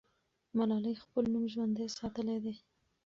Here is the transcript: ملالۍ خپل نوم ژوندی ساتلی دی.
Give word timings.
ملالۍ 0.57 0.95
خپل 1.03 1.23
نوم 1.33 1.45
ژوندی 1.53 1.87
ساتلی 1.97 2.37
دی. 2.43 2.53